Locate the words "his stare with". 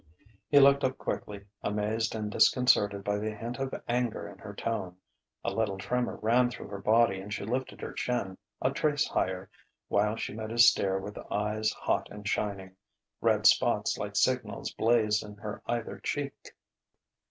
10.49-11.19